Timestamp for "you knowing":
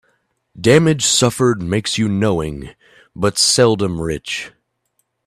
1.99-2.73